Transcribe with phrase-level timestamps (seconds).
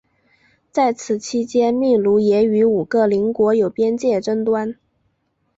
[0.71, 4.75] 在此期间秘鲁也与五个邻国有边界争端。